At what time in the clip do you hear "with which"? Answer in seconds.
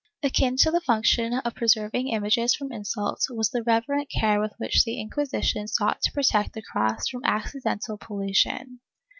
4.39-4.83